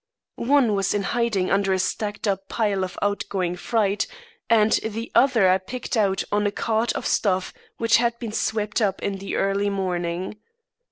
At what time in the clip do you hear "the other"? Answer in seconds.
4.83-5.47